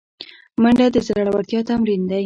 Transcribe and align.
منډه 0.61 0.85
د 0.93 0.97
زړورتیا 1.07 1.59
تمرین 1.69 2.01
دی 2.09 2.19